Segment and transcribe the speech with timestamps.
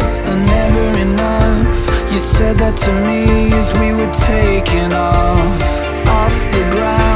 [0.00, 2.12] days are never enough.
[2.12, 5.62] You said that to me as we were taking off,
[6.08, 7.09] off the ground,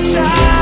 [0.00, 0.55] this time.